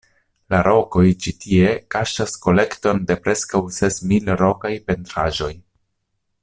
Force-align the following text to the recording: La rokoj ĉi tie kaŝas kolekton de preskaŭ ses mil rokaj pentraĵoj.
La 0.53 0.59
rokoj 0.67 1.03
ĉi 1.25 1.33
tie 1.43 1.67
kaŝas 1.95 2.33
kolekton 2.47 3.03
de 3.11 3.19
preskaŭ 3.27 3.63
ses 3.79 4.01
mil 4.13 4.35
rokaj 4.45 4.73
pentraĵoj. 4.89 5.55